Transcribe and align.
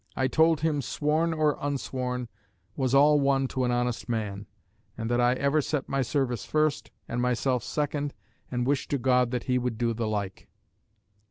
I 0.15 0.27
told 0.27 0.61
him, 0.61 0.81
sworn 0.81 1.31
or 1.31 1.59
unsworn 1.63 2.27
was 2.75 2.95
all 2.95 3.19
one 3.19 3.47
to 3.49 3.65
an 3.65 3.71
honest 3.71 4.09
man; 4.09 4.47
and 4.97 5.11
that 5.11 5.21
I 5.21 5.33
ever 5.33 5.61
set 5.61 5.87
my 5.87 6.01
service 6.01 6.43
first, 6.43 6.89
and 7.07 7.21
myself 7.21 7.63
second; 7.63 8.15
and 8.49 8.65
wished 8.65 8.89
to 8.89 8.97
God 8.97 9.29
that 9.29 9.43
he 9.43 9.59
would 9.59 9.77
do 9.77 9.93
the 9.93 10.07
like. 10.07 10.47